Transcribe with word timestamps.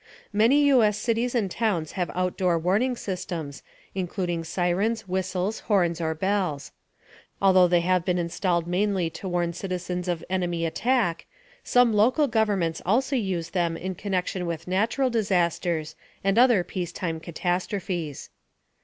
Many 0.33 0.63
U.S. 0.63 0.97
cities 0.97 1.35
and 1.35 1.51
towns 1.51 1.91
have 1.91 2.09
outdoor 2.15 2.57
warning 2.57 2.95
systems, 2.95 3.61
using 3.93 4.43
sirens, 4.43 5.07
whistles, 5.07 5.59
horns 5.59 6.01
or 6.01 6.15
bells. 6.15 6.71
Although 7.39 7.67
they 7.67 7.81
have 7.81 8.03
been 8.03 8.17
installed 8.17 8.65
mainly 8.65 9.11
to 9.11 9.29
warn 9.29 9.53
citizens 9.53 10.07
of 10.07 10.23
enemy 10.27 10.65
attack, 10.65 11.27
some 11.63 11.93
local 11.93 12.27
governments 12.27 12.81
also 12.83 13.15
use 13.15 13.51
them 13.51 13.77
in 13.77 13.93
connection 13.93 14.47
with 14.47 14.67
natural 14.67 15.11
disasters 15.11 15.93
and 16.23 16.39
other 16.39 16.63
peacetime 16.63 17.19
catastrophes. 17.19 18.31